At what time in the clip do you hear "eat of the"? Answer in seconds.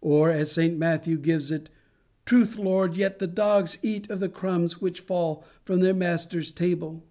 3.82-4.28